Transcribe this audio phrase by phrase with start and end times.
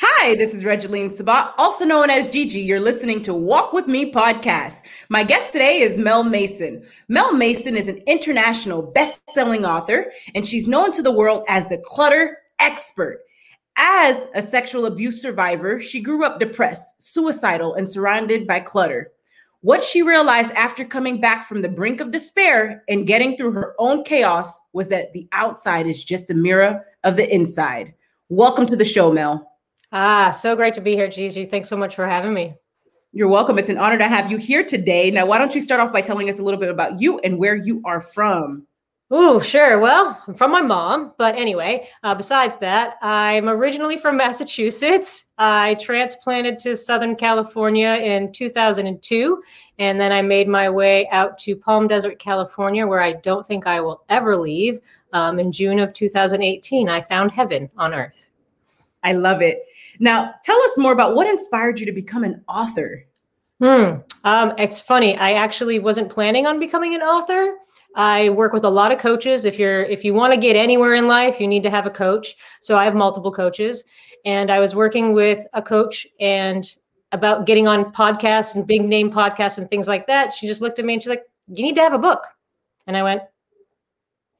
[0.00, 2.60] Hi, this is Regeline Sabat, also known as Gigi.
[2.60, 4.82] You're listening to Walk With Me podcast.
[5.08, 6.84] My guest today is Mel Mason.
[7.08, 11.78] Mel Mason is an international best-selling author, and she's known to the world as the
[11.78, 13.20] clutter expert.
[13.76, 19.12] As a sexual abuse survivor, she grew up depressed, suicidal, and surrounded by clutter.
[19.62, 23.74] What she realized after coming back from the brink of despair and getting through her
[23.78, 27.94] own chaos was that the outside is just a mirror of the inside.
[28.28, 29.52] Welcome to the show, Mel.
[29.98, 31.46] Ah, so great to be here, Gigi.
[31.46, 32.52] Thanks so much for having me.
[33.12, 33.58] You're welcome.
[33.58, 35.10] It's an honor to have you here today.
[35.10, 37.38] Now, why don't you start off by telling us a little bit about you and
[37.38, 38.66] where you are from?
[39.10, 39.78] Oh, sure.
[39.78, 41.14] Well, I'm from my mom.
[41.16, 45.30] But anyway, uh, besides that, I'm originally from Massachusetts.
[45.38, 49.42] I transplanted to Southern California in 2002.
[49.78, 53.66] And then I made my way out to Palm Desert, California, where I don't think
[53.66, 54.78] I will ever leave.
[55.14, 58.28] Um, in June of 2018, I found heaven on earth.
[59.06, 59.62] I love it.
[60.00, 63.04] Now, tell us more about what inspired you to become an author.
[63.60, 64.00] Hmm.
[64.24, 65.16] Um, it's funny.
[65.16, 67.54] I actually wasn't planning on becoming an author.
[67.94, 69.44] I work with a lot of coaches.
[69.44, 71.90] If you're if you want to get anywhere in life, you need to have a
[71.90, 72.34] coach.
[72.60, 73.84] So I have multiple coaches,
[74.26, 76.68] and I was working with a coach and
[77.12, 80.34] about getting on podcasts and big name podcasts and things like that.
[80.34, 82.26] She just looked at me and she's like, "You need to have a book,"
[82.88, 83.22] and I went,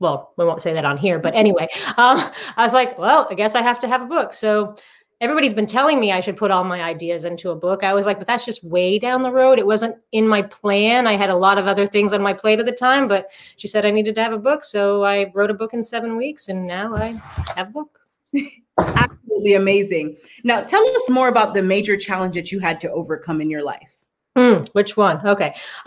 [0.01, 3.35] "Well, we won't say that on here, but anyway." Um, I was like, "Well, I
[3.35, 4.77] guess I have to have a book." So
[5.21, 7.83] everybody's been telling me I should put all my ideas into a book.
[7.83, 9.59] I was like, but that's just way down the road.
[9.59, 11.07] It wasn't in my plan.
[11.07, 13.69] I had a lot of other things on my plate at the time, but she
[13.69, 14.63] said I needed to have a book.
[14.63, 17.15] So I wrote a book in seven weeks and now I
[17.57, 18.01] have a book.
[18.79, 20.17] Absolutely amazing.
[20.45, 23.63] Now tell us more about the major challenge that you had to overcome in your
[23.63, 24.05] life.
[24.37, 25.27] Mm, which one?
[25.27, 25.55] Okay.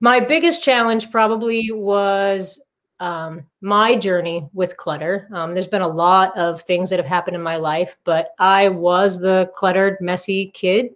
[0.00, 2.62] my biggest challenge probably was
[3.00, 5.28] um, my journey with clutter.
[5.32, 8.68] Um, there's been a lot of things that have happened in my life, but I
[8.68, 10.90] was the cluttered, messy kid.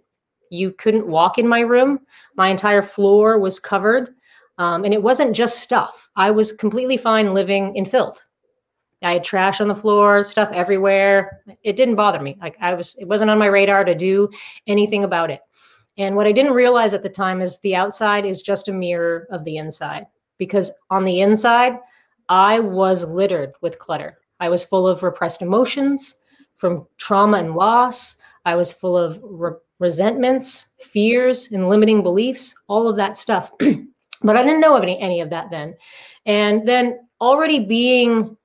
[0.49, 1.99] You couldn't walk in my room.
[2.35, 4.13] My entire floor was covered.
[4.57, 6.09] Um, and it wasn't just stuff.
[6.15, 8.21] I was completely fine living in filth.
[9.01, 11.41] I had trash on the floor, stuff everywhere.
[11.63, 12.37] It didn't bother me.
[12.39, 14.29] Like I was, it wasn't on my radar to do
[14.67, 15.41] anything about it.
[16.01, 19.27] And what I didn't realize at the time is the outside is just a mirror
[19.29, 20.03] of the inside.
[20.39, 21.77] Because on the inside,
[22.27, 24.17] I was littered with clutter.
[24.39, 26.15] I was full of repressed emotions
[26.55, 28.17] from trauma and loss.
[28.45, 33.51] I was full of re- resentments, fears, and limiting beliefs, all of that stuff.
[34.23, 35.75] but I didn't know of any, any of that then.
[36.25, 38.35] And then already being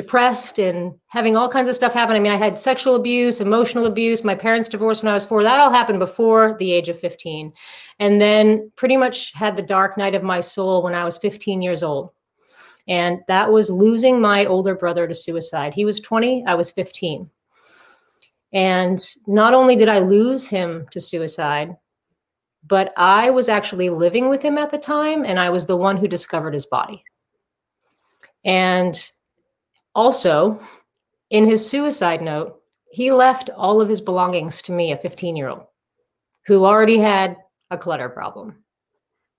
[0.00, 2.16] depressed and having all kinds of stuff happen.
[2.16, 4.24] I mean, I had sexual abuse, emotional abuse.
[4.24, 5.42] My parents divorced when I was four.
[5.42, 7.52] That all happened before the age of 15.
[7.98, 11.60] And then pretty much had the dark night of my soul when I was 15
[11.60, 12.12] years old.
[12.88, 15.74] And that was losing my older brother to suicide.
[15.74, 17.28] He was 20, I was 15.
[18.54, 21.76] And not only did I lose him to suicide,
[22.66, 25.98] but I was actually living with him at the time, and I was the one
[25.98, 27.04] who discovered his body.
[28.46, 28.98] And
[29.94, 30.60] also,
[31.30, 35.48] in his suicide note, he left all of his belongings to me, a 15 year
[35.48, 35.64] old
[36.46, 37.36] who already had
[37.70, 38.64] a clutter problem.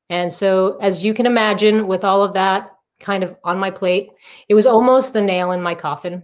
[0.09, 4.11] And so, as you can imagine, with all of that kind of on my plate.
[4.47, 6.23] It was almost the nail in my coffin.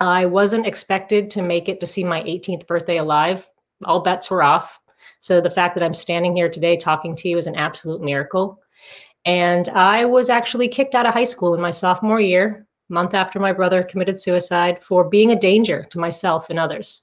[0.00, 3.48] I wasn't expected to make it to see my 18th birthday alive.
[3.84, 4.80] All bets were off.
[5.20, 8.60] So the fact that I'm standing here today talking to you is an absolute miracle.
[9.24, 13.38] And I was actually kicked out of high school in my sophomore year, month after
[13.38, 17.02] my brother committed suicide, for being a danger to myself and others.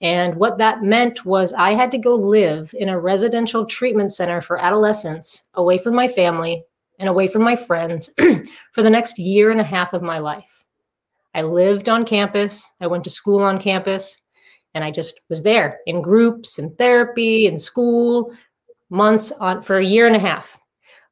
[0.00, 4.40] And what that meant was I had to go live in a residential treatment center
[4.40, 6.64] for adolescents away from my family
[6.98, 8.10] and away from my friends
[8.72, 10.64] for the next year and a half of my life.
[11.34, 14.20] I lived on campus, I went to school on campus,
[14.74, 18.32] and I just was there in groups and therapy and school
[18.90, 20.58] months on for a year and a half.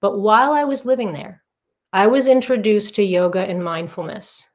[0.01, 1.42] But while I was living there,
[1.93, 4.49] I was introduced to yoga and mindfulness.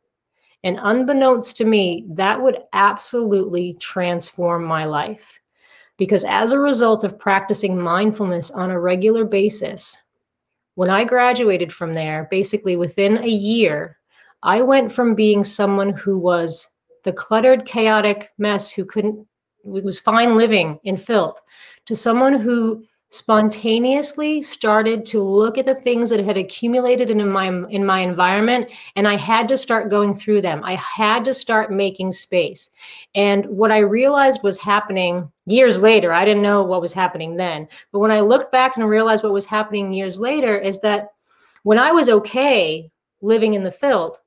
[0.64, 5.40] And unbeknownst to me, that would absolutely transform my life.
[5.98, 10.04] Because as a result of practicing mindfulness on a regular basis,
[10.76, 13.98] when I graduated from there, basically within a year,
[14.44, 16.68] I went from being someone who was
[17.04, 19.26] the cluttered, chaotic mess who couldn't,
[19.64, 21.40] was fine living in filth,
[21.86, 27.48] to someone who spontaneously started to look at the things that had accumulated in my
[27.70, 30.62] in my environment and I had to start going through them.
[30.64, 32.70] I had to start making space.
[33.16, 37.70] And what I realized was happening years later, I didn't know what was happening then,
[37.94, 41.12] but when I looked back and realized what was happening years later is that
[41.64, 44.20] when I was okay living in the filth,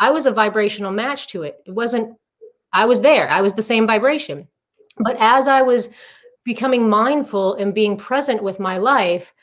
[0.00, 1.62] I was a vibrational match to it.
[1.66, 2.16] It wasn't
[2.72, 3.28] I was there.
[3.28, 4.48] I was the same vibration.
[4.98, 5.90] But as I was
[6.44, 9.34] becoming mindful and being present with my life,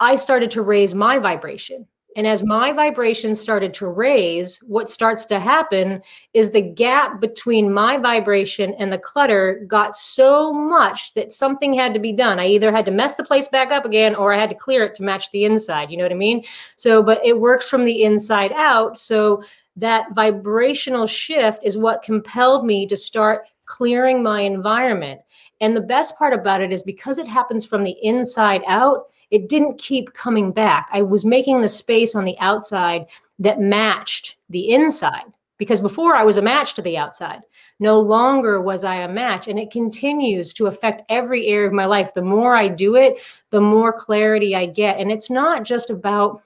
[0.00, 1.86] I started to raise my vibration.
[2.14, 6.02] And as my vibration started to raise, what starts to happen
[6.34, 11.94] is the gap between my vibration and the clutter got so much that something had
[11.94, 12.38] to be done.
[12.38, 14.84] I either had to mess the place back up again or I had to clear
[14.84, 15.90] it to match the inside.
[15.90, 16.44] You know what I mean?
[16.76, 18.98] So, but it works from the inside out.
[18.98, 19.42] So
[19.76, 25.18] that vibrational shift is what compelled me to start clearing my environment.
[25.62, 29.48] And the best part about it is because it happens from the inside out, it
[29.48, 30.88] didn't keep coming back.
[30.92, 33.06] I was making the space on the outside
[33.38, 35.24] that matched the inside
[35.56, 37.40] because before I was a match to the outside.
[37.80, 39.48] No longer was I a match.
[39.48, 42.12] And it continues to affect every area of my life.
[42.12, 43.20] The more I do it,
[43.50, 44.98] the more clarity I get.
[44.98, 46.42] And it's not just about,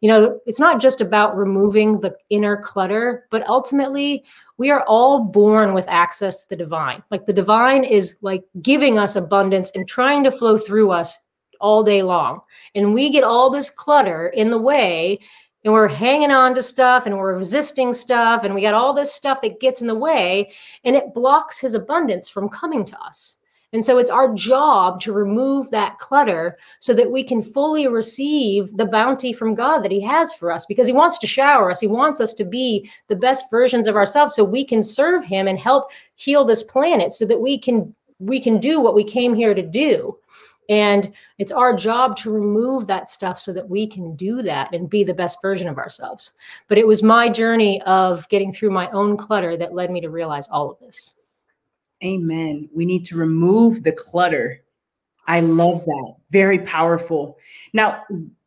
[0.00, 4.24] you know, it's not just about removing the inner clutter, but ultimately,
[4.56, 7.02] we are all born with access to the divine.
[7.10, 11.16] Like the divine is like giving us abundance and trying to flow through us
[11.60, 12.40] all day long.
[12.74, 15.18] And we get all this clutter in the way
[15.64, 19.12] and we're hanging on to stuff and we're resisting stuff and we got all this
[19.12, 20.52] stuff that gets in the way
[20.84, 23.37] and it blocks his abundance from coming to us.
[23.72, 28.74] And so it's our job to remove that clutter so that we can fully receive
[28.76, 31.80] the bounty from God that He has for us because He wants to shower us.
[31.80, 35.48] He wants us to be the best versions of ourselves so we can serve Him
[35.48, 39.34] and help heal this planet so that we can we can do what we came
[39.34, 40.16] here to do.
[40.68, 44.90] And it's our job to remove that stuff so that we can do that and
[44.90, 46.32] be the best version of ourselves.
[46.68, 50.10] But it was my journey of getting through my own clutter that led me to
[50.10, 51.14] realize all of this.
[52.04, 52.68] Amen.
[52.74, 54.62] We need to remove the clutter.
[55.26, 56.14] I love that.
[56.30, 57.38] Very powerful.
[57.72, 58.04] Now,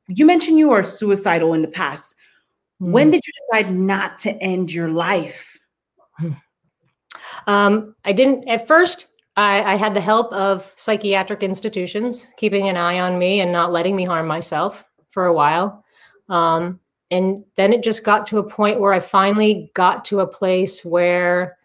[0.07, 2.15] you mentioned you were suicidal in the past.
[2.81, 2.91] Mm.
[2.91, 5.59] When did you decide not to end your life?
[7.47, 9.13] Um, I didn't at first.
[9.37, 13.71] I, I, had the help of psychiatric institutions keeping an eye on me and not
[13.71, 15.83] letting me harm myself for a while.
[16.29, 16.79] Um,
[17.11, 20.83] and then it just got to a point where I finally got to a place
[20.83, 21.57] where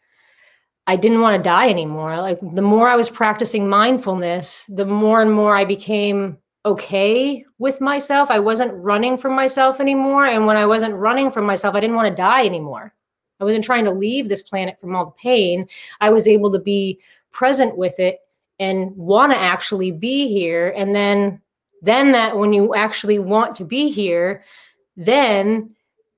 [0.87, 2.21] I didn't want to die anymore.
[2.21, 7.81] Like the more I was practicing mindfulness, the more and more I became okay with
[7.81, 8.31] myself.
[8.31, 10.27] I wasn't running from myself anymore.
[10.27, 12.93] And when I wasn't running from myself, I didn't want to die anymore.
[13.41, 15.69] I wasn't trying to leave this planet from all the pain.
[16.01, 17.01] I was able to be
[17.33, 18.21] present with it
[18.59, 21.41] and want to actually be here and then
[21.83, 24.43] then that when you actually want to be here
[24.97, 25.71] then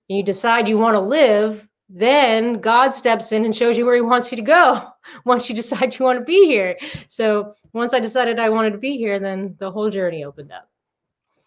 [0.07, 4.01] you decide you want to live then god steps in and shows you where he
[4.01, 4.83] wants you to go
[5.25, 6.77] once you decide you want to be here.
[7.09, 10.69] So once i decided i wanted to be here then the whole journey opened up.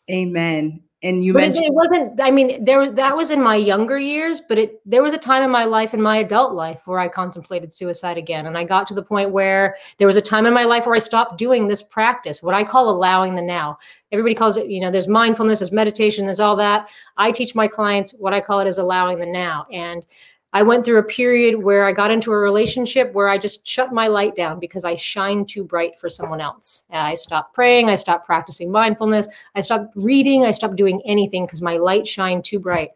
[0.10, 3.56] Amen and you but mentioned it wasn't i mean there was that was in my
[3.56, 6.82] younger years but it there was a time in my life in my adult life
[6.86, 8.46] where i contemplated suicide again.
[8.46, 10.96] And i got to the point where there was a time in my life where
[10.96, 13.78] i stopped doing this practice what i call allowing the now.
[14.12, 16.90] Everybody calls it you know there's mindfulness there's meditation there's all that.
[17.18, 19.66] I teach my clients what i call it is allowing the now.
[19.72, 20.06] And
[20.54, 23.94] I went through a period where I got into a relationship where I just shut
[23.94, 26.84] my light down because I shined too bright for someone else.
[26.92, 31.62] I stopped praying, I stopped practicing mindfulness, I stopped reading, I stopped doing anything because
[31.62, 32.92] my light shined too bright.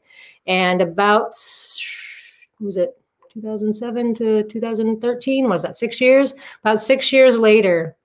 [0.48, 1.30] And about
[2.60, 3.00] was it
[3.34, 6.36] 2007 to 2013 was that 6 years?
[6.62, 7.96] About 6 years later,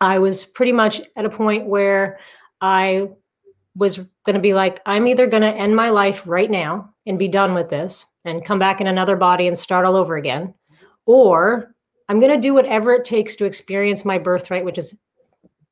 [0.00, 2.18] I was pretty much at a point where
[2.60, 3.10] I
[3.76, 7.16] was going to be like I'm either going to end my life right now and
[7.18, 10.54] be done with this and come back in another body and start all over again.
[11.06, 11.74] Or
[12.08, 14.98] I'm going to do whatever it takes to experience my birthright, which is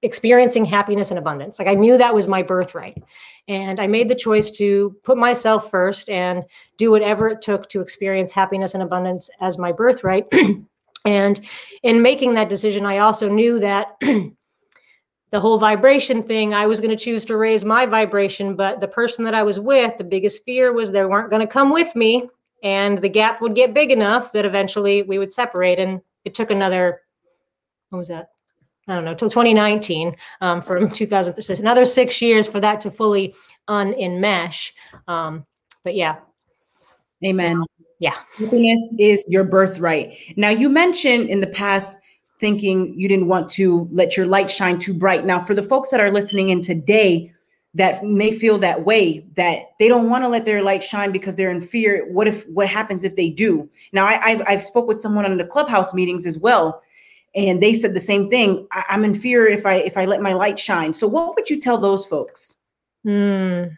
[0.03, 1.59] experiencing happiness and abundance.
[1.59, 3.03] Like I knew that was my birthright.
[3.49, 6.45] And I made the choice to put myself first and
[6.77, 10.27] do whatever it took to experience happiness and abundance as my birthright.
[11.05, 11.41] and
[11.83, 16.97] in making that decision, I also knew that the whole vibration thing, I was going
[16.97, 20.45] to choose to raise my vibration, but the person that I was with, the biggest
[20.45, 22.29] fear was they weren't going to come with me
[22.63, 25.79] and the gap would get big enough that eventually we would separate.
[25.79, 27.03] And it took another,
[27.91, 28.31] what was that?
[28.89, 33.35] I don't know, till 2019 um, from 2006, another six years for that to fully
[33.69, 34.73] unenmesh.
[35.09, 35.45] Um,
[35.85, 36.17] but yeah.
[37.25, 37.63] Amen.
[37.99, 38.15] Yeah.
[38.37, 40.17] Happiness is your birthright.
[40.37, 41.99] Now, you mentioned in the past
[42.39, 45.25] thinking you didn't want to let your light shine too bright.
[45.25, 47.33] Now, for the folks that are listening in today,
[47.77, 51.37] that may feel that way that they don't want to let their light shine because
[51.37, 53.69] they're in fear what if what happens if they do?
[53.93, 56.83] Now I, have I've spoke with someone on the clubhouse meetings as well
[57.35, 60.23] and they said the same thing I, am in fear if i if i let
[60.23, 60.95] my light shine.
[60.95, 62.57] So what would you tell those folks?
[63.07, 63.77] Mm.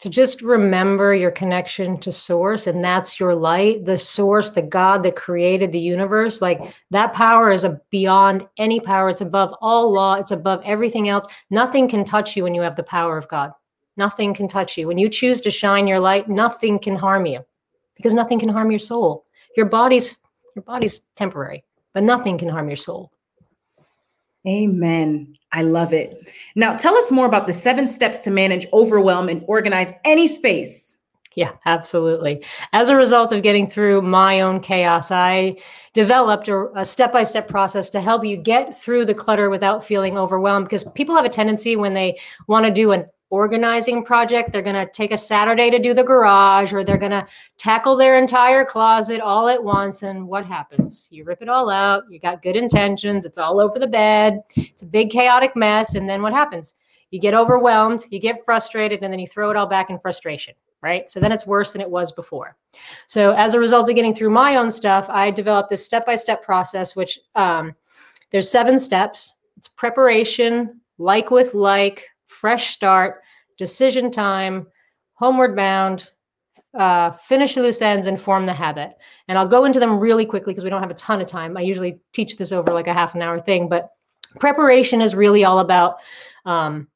[0.00, 5.02] To just remember your connection to source and that's your light the source the god
[5.02, 6.40] that created the universe.
[6.40, 9.10] Like that power is a beyond any power.
[9.10, 10.14] It's above all law.
[10.14, 11.26] It's above everything else.
[11.50, 13.52] Nothing can touch you when you have the power of god.
[13.96, 14.88] Nothing can touch you.
[14.88, 17.44] When you choose to shine your light nothing can harm you
[17.94, 19.26] because nothing can harm your soul.
[19.56, 20.18] Your body's
[20.56, 23.12] your body's temporary but nothing can harm your soul
[24.46, 25.36] Amen.
[25.52, 26.30] I love it.
[26.54, 30.96] Now, tell us more about the seven steps to manage overwhelm and organize any space.
[31.36, 32.44] Yeah, absolutely.
[32.72, 35.56] As a result of getting through my own chaos, I
[35.92, 40.18] developed a step by step process to help you get through the clutter without feeling
[40.18, 42.18] overwhelmed because people have a tendency when they
[42.48, 44.52] want to do an organizing project.
[44.52, 47.96] They're going to take a Saturday to do the garage, or they're going to tackle
[47.96, 50.02] their entire closet all at once.
[50.02, 51.08] And what happens?
[51.10, 52.04] You rip it all out.
[52.10, 53.24] You got good intentions.
[53.24, 54.42] It's all over the bed.
[54.56, 55.94] It's a big chaotic mess.
[55.94, 56.74] And then what happens?
[57.10, 60.54] You get overwhelmed, you get frustrated, and then you throw it all back in frustration.
[60.82, 61.10] Right.
[61.10, 62.56] So then it's worse than it was before.
[63.06, 66.14] So as a result of getting through my own stuff, I developed this step by
[66.14, 67.74] step process, which um,
[68.30, 69.36] there's seven steps.
[69.58, 73.22] It's preparation, like with like, fresh start,
[73.58, 74.66] decision time,
[75.14, 76.10] homeward bound,
[76.78, 78.92] uh, finish loose ends, and form the habit.
[79.28, 81.56] And I'll go into them really quickly because we don't have a ton of time.
[81.56, 83.90] I usually teach this over like a half an hour thing, but
[84.38, 85.96] preparation is really all about
[86.46, 86.86] um,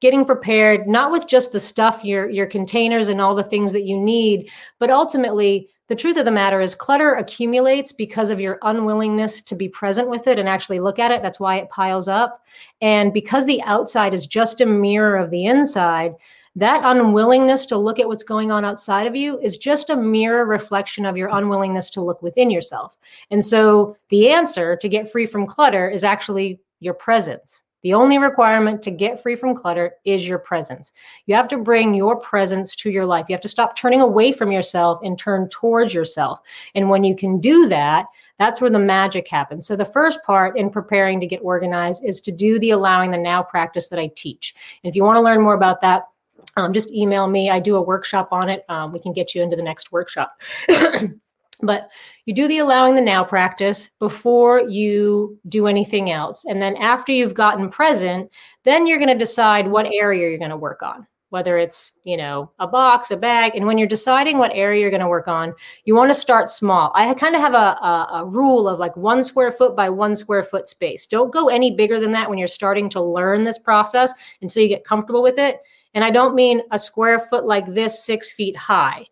[0.00, 3.84] getting prepared, not with just the stuff, your your containers and all the things that
[3.84, 8.58] you need, but ultimately the truth of the matter is clutter accumulates because of your
[8.62, 11.20] unwillingness to be present with it and actually look at it.
[11.20, 12.42] That's why it piles up.
[12.80, 16.14] And because the outside is just a mirror of the inside
[16.56, 20.46] that unwillingness to look at what's going on outside of you is just a mirror
[20.46, 22.96] reflection of your unwillingness to look within yourself.
[23.30, 28.18] And so the answer to get free from clutter is actually your presence the only
[28.18, 30.92] requirement to get free from clutter is your presence.
[31.26, 33.26] You have to bring your presence to your life.
[33.28, 36.40] You have to stop turning away from yourself and turn towards yourself.
[36.74, 38.06] And when you can do that,
[38.38, 39.66] that's where the magic happens.
[39.66, 43.18] So, the first part in preparing to get organized is to do the allowing the
[43.18, 44.54] now practice that I teach.
[44.82, 46.08] And if you want to learn more about that,
[46.56, 47.50] um, just email me.
[47.50, 48.64] I do a workshop on it.
[48.68, 50.40] Um, we can get you into the next workshop.
[51.62, 51.88] But
[52.26, 56.44] you do the allowing the now practice before you do anything else.
[56.44, 58.30] And then after you've gotten present,
[58.64, 61.06] then you're going to decide what area you're going to work on.
[61.30, 64.90] Whether it's you know a box a bag and when you're deciding what area you're
[64.90, 65.54] going to work on
[65.86, 66.92] you want to start small.
[66.94, 70.14] I kind of have a, a, a, rule of like one square foot by one
[70.14, 71.06] square foot space.
[71.06, 74.68] Don't go any bigger than that when you're starting to learn this process until you
[74.68, 75.60] get comfortable with it.
[75.94, 79.06] And i don't mean a square foot like this six feet high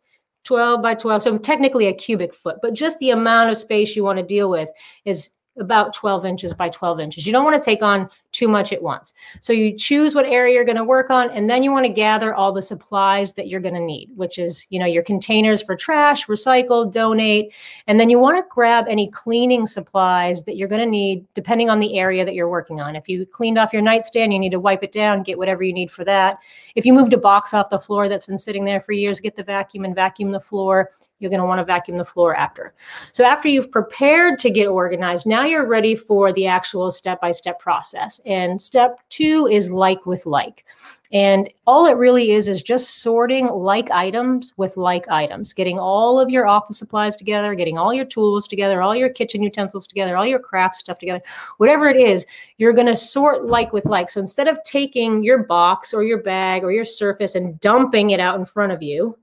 [0.50, 4.02] 12 by 12 so technically a cubic foot but just the amount of space you
[4.02, 4.68] want to deal with
[5.04, 5.30] is
[5.60, 7.26] about 12 inches by 12 inches.
[7.26, 9.12] You don't want to take on too much at once.
[9.40, 11.92] So you choose what area you're going to work on, and then you want to
[11.92, 15.62] gather all the supplies that you're going to need, which is, you know, your containers
[15.62, 17.52] for trash, recycle, donate.
[17.86, 21.70] And then you want to grab any cleaning supplies that you're going to need depending
[21.70, 22.96] on the area that you're working on.
[22.96, 25.72] If you cleaned off your nightstand, you need to wipe it down, get whatever you
[25.72, 26.38] need for that.
[26.76, 29.36] If you moved a box off the floor that's been sitting there for years, get
[29.36, 30.90] the vacuum and vacuum the floor.
[31.18, 32.74] You're going to want to vacuum the floor after.
[33.12, 37.30] So after you've prepared to get organized, now you're ready for the actual step by
[38.26, 40.64] And step two is like with like.
[41.12, 46.20] And all it really is is just sorting like items with like items, getting all
[46.20, 50.16] of your office supplies together, getting all your tools together, all your kitchen utensils together,
[50.16, 51.20] all your craft stuff together,
[51.56, 52.26] whatever it is,
[52.58, 54.08] you're going to sort like with like.
[54.08, 58.20] So instead of taking your box or your bag or your surface and dumping it
[58.20, 59.18] out in front of you,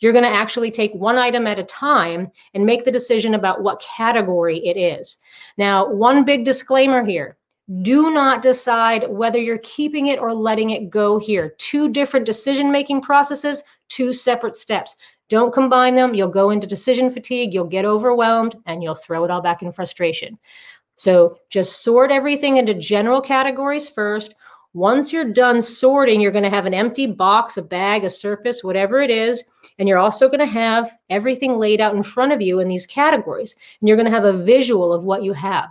[0.00, 3.62] you're going to actually take one item at a time and make the decision about
[3.62, 5.18] what category it is.
[5.58, 7.36] Now, one big disclaimer here
[7.82, 11.54] do not decide whether you're keeping it or letting it go here.
[11.58, 14.96] Two different decision making processes, two separate steps.
[15.28, 16.12] Don't combine them.
[16.12, 19.70] You'll go into decision fatigue, you'll get overwhelmed, and you'll throw it all back in
[19.70, 20.36] frustration.
[20.96, 24.34] So just sort everything into general categories first.
[24.74, 28.64] Once you're done sorting, you're going to have an empty box, a bag, a surface,
[28.64, 29.44] whatever it is.
[29.78, 32.86] And you're also going to have everything laid out in front of you in these
[32.86, 33.56] categories.
[33.80, 35.68] And you're going to have a visual of what you have.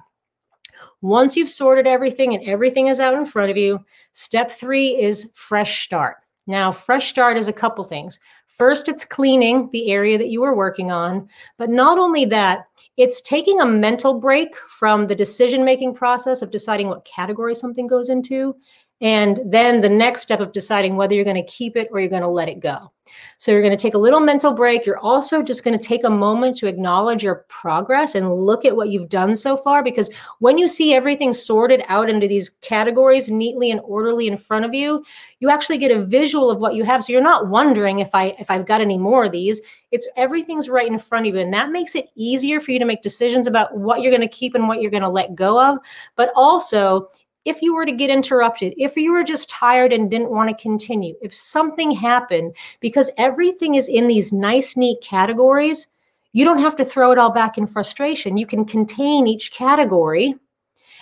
[1.02, 3.80] Once you've sorted everything and everything is out in front of you,
[4.14, 6.18] step three is fresh start.
[6.46, 8.20] Now, fresh start is a couple things.
[8.48, 11.30] First, it's cleaning the area that you were working on.
[11.58, 12.66] But not only that,
[12.98, 17.88] it's taking a mental break from the decision making process of deciding what category something
[17.88, 18.54] goes into
[19.02, 22.10] And then the next step of deciding whether you're going to keep it or you're
[22.10, 22.92] going to let it go.
[23.38, 24.86] So you're going to take a little mental break.
[24.86, 28.76] You're also just going to take a moment to acknowledge your progress and look at
[28.76, 29.84] what you've done so far.
[29.84, 34.66] Because when you see everything sorted out into these categories neatly and orderly in front
[34.66, 35.04] of you,
[35.40, 37.04] you actually get a visual of what you have.
[37.04, 39.62] So you're not wondering if I if I've got any more of these.
[39.92, 41.42] It's everything's right in front of you.
[41.42, 44.28] And that makes it easier for you to make decisions about what you're going to
[44.28, 45.80] keep and what you're going to let go of.
[46.16, 47.10] But also
[47.46, 50.62] if you were to get interrupted, if you were just tired and didn't want to
[50.62, 55.88] continue, if something happened, because everything is in these nice, neat categories,
[56.34, 58.38] you don't have to throw it all back in frustration.
[58.38, 60.36] You can contain each category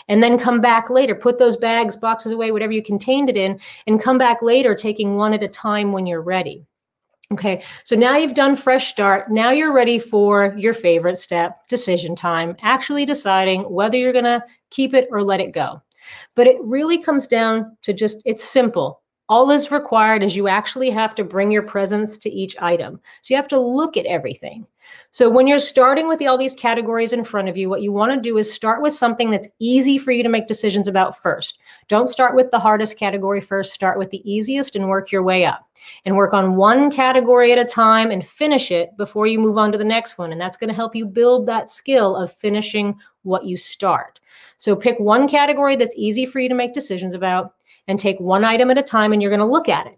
[0.08, 3.60] and then come back later, put those bags, boxes away, whatever you contained it in,
[3.88, 6.65] and come back later, taking one at a time when you're ready.
[7.34, 9.29] Okay, so now you've done fresh start.
[9.29, 14.41] Now you're ready for your favorite step, decision time, actually deciding whether you're going to
[14.70, 15.82] keep it or let it go.
[16.35, 19.01] But it really comes down to just, it's simple.
[19.29, 22.99] All is required is you actually have to bring your presence to each item.
[23.21, 24.65] So you have to look at everything.
[25.11, 28.13] So when you're starting with all these categories in front of you, what you want
[28.13, 31.59] to do is start with something that's easy for you to make decisions about first.
[31.89, 33.73] Don't start with the hardest category first.
[33.73, 35.67] Start with the easiest and work your way up.
[36.05, 39.71] And work on one category at a time and finish it before you move on
[39.73, 40.31] to the next one.
[40.31, 44.19] And that's going to help you build that skill of finishing what you start.
[44.57, 47.53] So pick one category that's easy for you to make decisions about
[47.87, 49.97] and take one item at a time and you're going to look at it.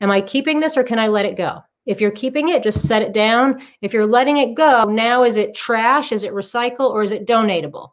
[0.00, 1.58] Am I keeping this or can I let it go?
[1.86, 3.62] If you're keeping it, just set it down.
[3.82, 6.12] If you're letting it go, now is it trash?
[6.12, 7.90] Is it recycle or is it donatable?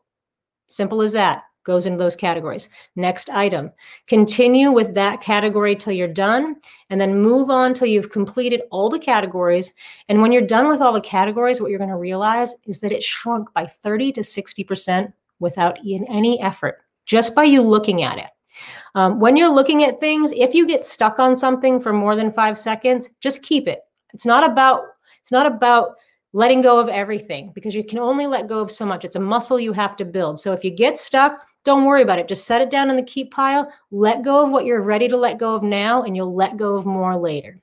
[0.68, 1.44] Simple as that.
[1.64, 2.70] Goes into those categories.
[2.96, 3.72] Next item.
[4.08, 6.56] Continue with that category till you're done
[6.90, 9.74] and then move on till you've completed all the categories.
[10.08, 12.94] And when you're done with all the categories, what you're going to realize is that
[12.94, 15.78] it shrunk by 30 to 60% without
[16.10, 18.30] any effort, just by you looking at it.
[18.96, 22.32] Um, when you're looking at things, if you get stuck on something for more than
[22.32, 23.82] five seconds, just keep it.
[24.14, 24.84] It's not about
[25.22, 25.96] it's not about
[26.34, 29.06] letting go of everything because you can only let go of so much.
[29.06, 30.40] It's a muscle you have to build.
[30.40, 32.28] So if you get stuck, don't worry about it.
[32.28, 33.72] Just set it down in the keep pile.
[33.92, 36.76] Let go of what you're ready to let go of now, and you'll let go
[36.76, 37.60] of more later.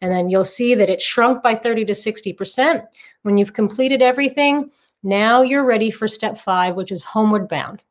[0.00, 2.84] And then you'll see that it shrunk by 30 to 60%.
[3.22, 4.70] When you've completed everything,
[5.06, 7.84] now you're ready for step five, which is homeward bound.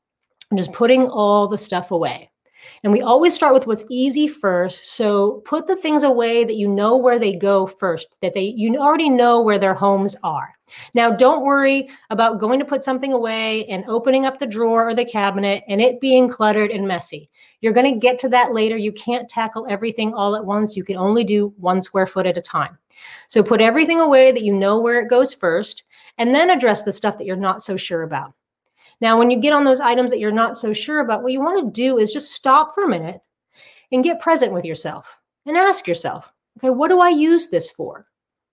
[0.52, 2.30] I'm just putting all the stuff away.
[2.84, 4.96] And we always start with what's easy first.
[4.96, 8.78] So put the things away that you know where they go first, that they you
[8.78, 10.54] already know where their homes are.
[10.94, 14.94] Now, don't worry about going to put something away and opening up the drawer or
[14.94, 17.30] the cabinet and it being cluttered and messy.
[17.66, 18.78] You're going to get to that later.
[18.78, 20.78] You can't tackle everything all at once.
[20.78, 22.78] You can only do one square foot at a time.
[23.28, 25.82] So put everything away that you know where it goes first
[26.20, 28.34] and then address the stuff that you're not so sure about.
[29.02, 31.40] Now, when you get on those items that you're not so sure about, what you
[31.40, 33.20] want to do is just stop for a minute
[33.92, 38.06] and get present with yourself and ask yourself, okay, what do I use this for?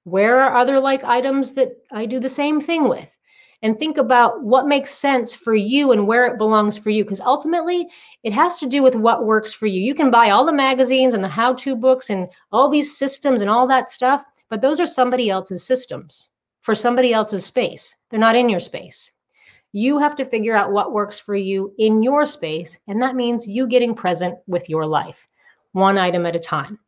[0.05, 3.15] Where are other like items that I do the same thing with?
[3.63, 7.05] And think about what makes sense for you and where it belongs for you.
[7.05, 7.89] Because ultimately,
[8.25, 9.81] it has to do with what works for you.
[9.81, 13.41] You can buy all the magazines and the how to books and all these systems
[13.41, 17.97] and all that stuff, but those are somebody else's systems for somebody else's space.
[18.11, 19.11] They're not in your space.
[19.73, 22.79] You have to figure out what works for you in your space.
[22.89, 25.27] And that means you getting present with your life,
[25.73, 26.79] one item at a time.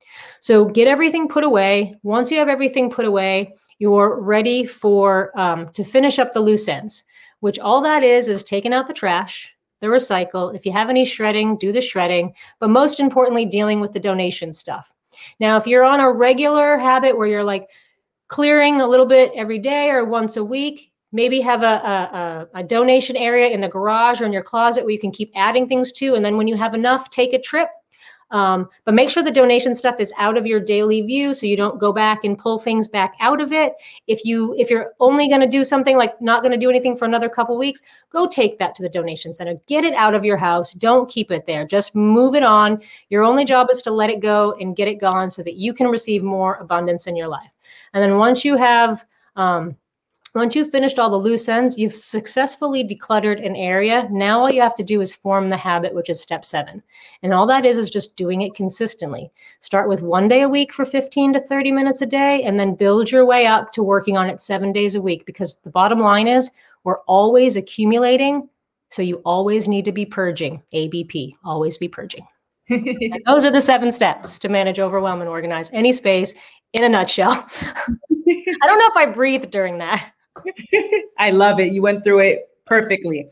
[0.41, 1.97] So get everything put away.
[2.03, 6.69] Once you have everything put away, you're ready for um, to finish up the loose
[6.69, 7.05] ends,
[7.41, 10.55] which all that is is taking out the trash, the recycle.
[10.55, 12.35] If you have any shredding, do the shredding.
[12.61, 14.93] But most importantly, dealing with the donation stuff.
[15.41, 17.69] Now, if you're on a regular habit where you're like,
[18.29, 20.91] clearing a little bit every day or once a week.
[21.13, 24.93] Maybe have a, a, a, donation area in the garage or in your closet where
[24.93, 26.15] you can keep adding things to.
[26.15, 27.69] And then when you have enough, take a trip.
[28.35, 31.57] Um, but make sure the donation stuff is out of your daily view so you
[31.57, 33.75] don't go back and pull things back out of it.
[34.09, 36.97] If you if you're only going to do something like not going to do anything
[36.97, 39.55] for another couple weeks, go take that to the donation center.
[39.69, 40.73] Get it out of your house.
[40.73, 41.65] Don't keep it there.
[41.65, 42.83] Just move it on.
[43.09, 45.73] Your only job is to let it go and get it gone so that you
[45.73, 47.53] can receive more abundance in your life.
[47.93, 49.05] And then once you have,
[49.37, 49.77] um,
[50.35, 54.09] once you've finished all the loose ends, you've successfully decluttered an area.
[54.11, 56.83] Now all you have to do is form the habit, which is step seven.
[57.23, 59.31] And all that is is just doing it consistently.
[59.61, 62.75] Start with one day a week for 15 to 30 minutes a day, and then
[62.75, 65.25] build your way up to working on it seven days a week.
[65.25, 66.51] Because the bottom line is
[66.83, 68.49] we're always accumulating.
[68.91, 70.63] So you always need to be purging.
[70.73, 72.27] ABP, always be purging.
[73.27, 76.35] those are the seven steps to manage, overwhelm, and organize any space
[76.73, 77.31] in a nutshell.
[78.29, 80.13] I don't know if I breathed during that.
[81.19, 81.73] I love it.
[81.73, 83.29] You went through it perfectly.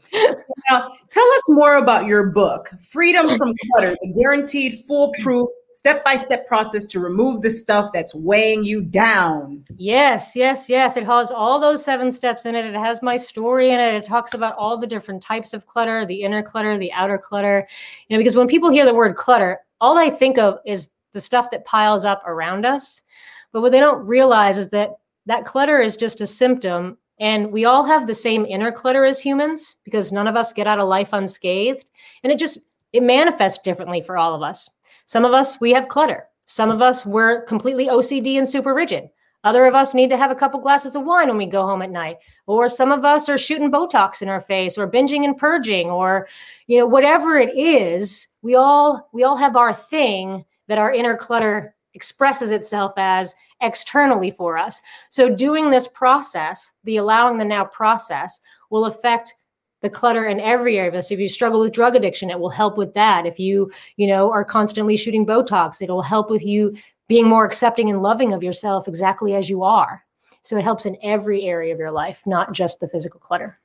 [0.71, 5.49] Now, tell us more about your book, Freedom from Clutter, the guaranteed foolproof
[5.83, 9.65] step by step process to remove the stuff that's weighing you down.
[9.79, 10.97] Yes, yes, yes.
[10.97, 12.65] It has all those seven steps in it.
[12.65, 13.95] It has my story in it.
[13.95, 17.67] It talks about all the different types of clutter the inner clutter, the outer clutter.
[18.07, 21.21] You know, because when people hear the word clutter, all they think of is the
[21.21, 23.03] stuff that piles up around us.
[23.51, 24.91] But what they don't realize is that
[25.27, 29.21] that clutter is just a symptom and we all have the same inner clutter as
[29.21, 31.89] humans because none of us get out of life unscathed.
[32.25, 32.59] And it just,
[32.93, 34.69] it manifests differently for all of us.
[35.07, 36.27] Some of us, we have clutter.
[36.47, 39.09] Some of us, we're completely OCD and super rigid.
[39.45, 41.83] Other of us need to have a couple glasses of wine when we go home
[41.83, 42.17] at night.
[42.47, 46.29] Or some of us are shooting Botox in our face or binging and purging or,
[46.67, 51.17] you know, whatever it is, we all, we all have our thing that our inner
[51.17, 54.81] clutter expresses itself as externally for us.
[55.09, 59.35] So doing this process, the allowing the now process, will affect
[59.83, 61.11] the clutter in every area of us.
[61.11, 63.27] If you struggle with drug addiction, it will help with that.
[63.27, 66.77] If you, you know, are constantly shooting Botox, it'll help with you
[67.09, 70.05] being more accepting and loving of yourself exactly as you are.
[70.42, 73.59] So it helps in every area of your life, not just the physical clutter.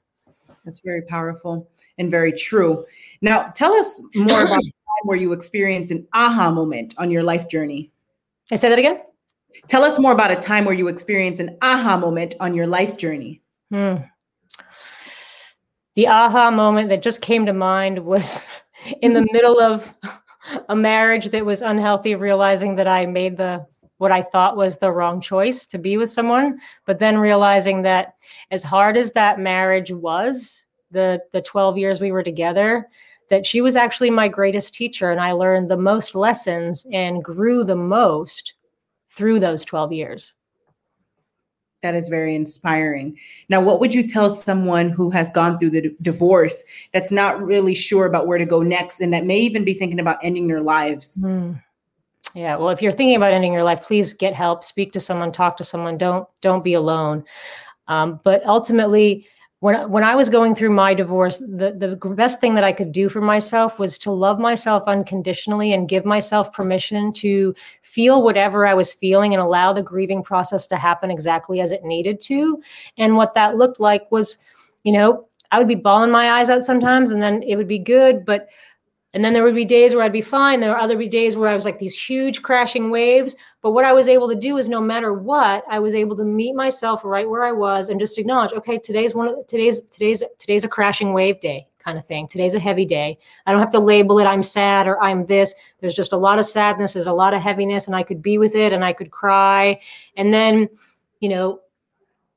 [0.65, 2.86] That's very powerful and very true.
[3.21, 7.23] Now, tell us more about the time where you experienced an aha moment on your
[7.23, 7.91] life journey.
[8.51, 9.01] I say that again.
[9.67, 12.98] Tell us more about a time where you experienced an aha moment on your life
[12.98, 13.41] journey.
[13.72, 13.96] Hmm.
[15.96, 18.41] The aha moment that just came to mind was
[19.02, 19.93] in the middle of
[20.70, 23.65] a marriage that was unhealthy, realizing that I made the
[23.98, 28.13] what I thought was the wrong choice to be with someone, but then realizing that
[28.52, 32.88] as hard as that marriage was, the the 12 years we were together,
[33.30, 37.63] that she was actually my greatest teacher and I learned the most lessons and grew
[37.63, 38.54] the most
[39.17, 40.34] through those 12 years.
[41.84, 43.17] That is very inspiring.
[43.49, 47.41] Now, what would you tell someone who has gone through the d- divorce that's not
[47.41, 50.47] really sure about where to go next and that may even be thinking about ending
[50.47, 51.23] their lives?
[51.23, 51.62] Mm.
[52.34, 55.32] Yeah, well, if you're thinking about ending your life, please get help, speak to someone,
[55.32, 55.97] talk to someone.
[55.97, 57.23] Don't don't be alone.
[57.88, 59.27] Um, but ultimately,
[59.60, 62.91] when when I was going through my divorce, the the best thing that I could
[62.91, 68.67] do for myself was to love myself unconditionally and give myself permission to feel whatever
[68.67, 72.62] I was feeling and allow the grieving process to happen exactly as it needed to.
[72.98, 74.38] And what that looked like was,
[74.84, 77.80] you know, I would be bawling my eyes out sometimes, and then it would be
[77.80, 78.50] good, but
[79.17, 80.60] and then there would be days where I'd be fine.
[80.60, 83.36] There were other days where I was like these huge crashing waves.
[83.63, 86.23] But what I was able to do is no matter what, I was able to
[86.23, 90.23] meet myself right where I was and just acknowledge, okay, today's one of today's today's
[90.38, 92.27] today's a crashing wave day kind of thing.
[92.27, 93.17] Today's a heavy day.
[93.47, 95.56] I don't have to label it I'm sad or I'm this.
[95.80, 98.38] There's just a lot of sadness, there's a lot of heaviness, and I could be
[98.38, 99.82] with it and I could cry.
[100.15, 100.69] And then,
[101.21, 101.62] you know,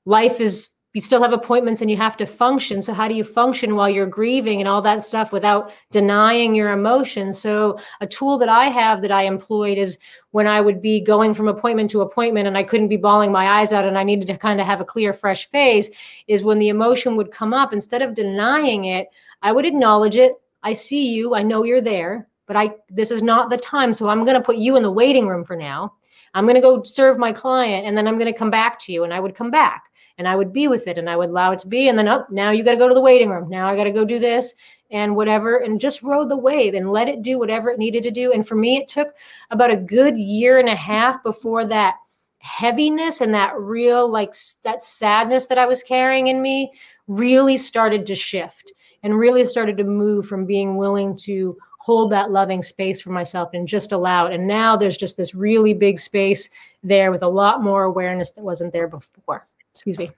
[0.06, 2.82] life is you still have appointments and you have to function.
[2.82, 6.72] So, how do you function while you're grieving and all that stuff without denying your
[6.72, 7.40] emotions?
[7.40, 9.98] So, a tool that I have that I employed is
[10.32, 13.60] when I would be going from appointment to appointment and I couldn't be bawling my
[13.60, 15.90] eyes out and I needed to kind of have a clear, fresh face,
[16.26, 19.08] is when the emotion would come up, instead of denying it,
[19.42, 20.40] I would acknowledge it.
[20.64, 23.92] I see you, I know you're there, but I this is not the time.
[23.92, 25.94] So, I'm going to put you in the waiting room for now.
[26.34, 28.92] I'm going to go serve my client and then I'm going to come back to
[28.92, 29.89] you and I would come back
[30.20, 31.88] and I would be with it and I would allow it to be.
[31.88, 33.48] And then, oh, now you got to go to the waiting room.
[33.48, 34.54] Now I got to go do this
[34.90, 38.10] and whatever, and just rode the wave and let it do whatever it needed to
[38.10, 38.30] do.
[38.30, 39.14] And for me, it took
[39.50, 41.94] about a good year and a half before that
[42.40, 46.70] heaviness and that real, like that sadness that I was carrying in me
[47.06, 52.30] really started to shift and really started to move from being willing to hold that
[52.30, 54.34] loving space for myself and just allow it.
[54.34, 56.50] And now there's just this really big space
[56.82, 59.46] there with a lot more awareness that wasn't there before.
[59.74, 60.10] Excuse me.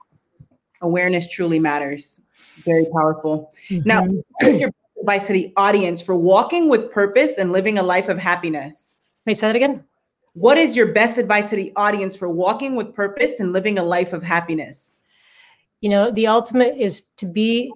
[0.80, 2.20] Awareness truly matters.
[2.64, 3.52] Very powerful.
[3.68, 3.88] Mm-hmm.
[3.88, 7.82] Now, what is your advice to the audience for walking with purpose and living a
[7.82, 8.96] life of happiness?
[9.26, 9.84] Wait, say that again.
[10.34, 13.82] What is your best advice to the audience for walking with purpose and living a
[13.82, 14.96] life of happiness?
[15.80, 17.72] You know, the ultimate is to be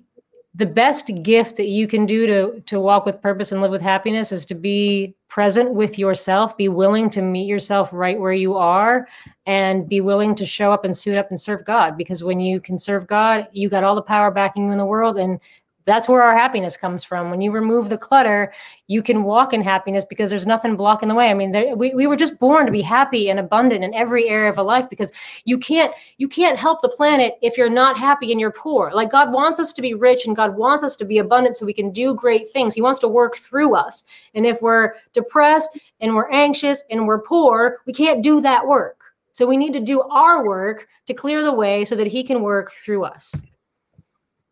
[0.57, 3.83] the best gift that you can do to to walk with purpose and live with
[3.83, 8.55] happiness is to be present with yourself be willing to meet yourself right where you
[8.55, 9.07] are
[9.45, 11.97] and be willing to show up and suit up and serve god.
[11.97, 14.87] Because when you can serve god you got all the power backing you in the
[14.87, 15.39] world and
[15.87, 17.31] that's where our happiness comes from.
[17.31, 18.53] When you remove the clutter,
[18.89, 21.31] you can walk in happiness because there's nothing blocking the way.
[21.31, 24.29] I mean, there, we, we were just born to be happy and abundant in every
[24.29, 25.13] area of a life because
[25.45, 28.91] you can't you can't help the planet if you're not happy and you're poor.
[28.93, 31.65] Like God wants us to be rich and God wants us to be abundant so
[31.65, 32.75] we can do great things.
[32.75, 34.03] He wants to work through us.
[34.35, 39.01] And if we're depressed and we're anxious and we're poor, we can't do that work.
[39.33, 42.43] So we need to do our work to clear the way so that he can
[42.43, 43.33] work through us.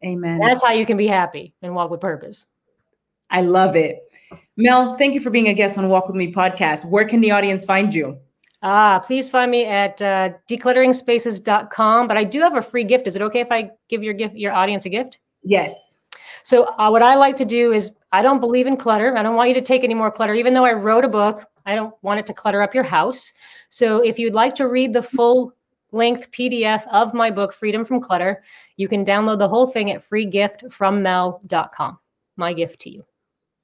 [0.05, 0.38] Amen.
[0.38, 2.47] That's how you can be happy and walk with purpose.
[3.31, 4.01] I love it.
[4.57, 6.85] Mel, thank you for being a guest on Walk With Me podcast.
[6.85, 8.19] Where can the audience find you?
[8.62, 12.09] Ah, please find me at uh, declutteringspaces.com.
[12.09, 13.07] But I do have a free gift.
[13.07, 15.19] Is it okay if I give your gift, your audience a gift?
[15.43, 15.99] Yes.
[16.45, 19.17] So uh, what I like to do is I don't believe in clutter.
[19.17, 20.35] I don't want you to take any more clutter.
[20.35, 23.33] Even though I wrote a book, I don't want it to clutter up your house.
[23.69, 25.53] So if you'd like to read the full
[25.95, 28.43] length PDF of my book, Freedom from Clutter,
[28.77, 31.99] you can download the whole thing at freegiftfrommel.com.
[32.37, 33.05] My gift to you.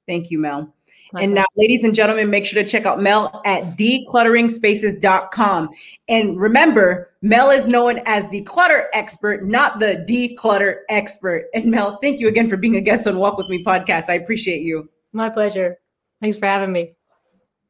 [0.07, 0.73] Thank you, Mel.
[1.13, 5.69] My and now, ladies and gentlemen, make sure to check out Mel at declutteringspaces.com.
[6.09, 11.45] And remember, Mel is known as the clutter expert, not the declutter expert.
[11.53, 14.09] And Mel, thank you again for being a guest on Walk With Me podcast.
[14.09, 14.89] I appreciate you.
[15.13, 15.77] My pleasure.
[16.19, 16.93] Thanks for having me.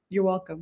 [0.10, 0.62] You're welcome.